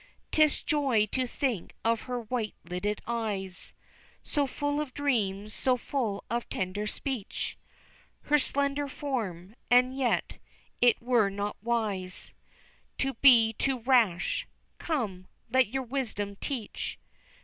[0.31, 3.71] 'Tis joy to think of her white lidded eyes
[4.23, 7.55] So full of dreams, so full of tender speech
[8.23, 10.39] Her slender form and yet,
[10.81, 12.33] it were not wise
[12.97, 14.47] To be too rash
[14.79, 16.97] come, let your wisdom teach.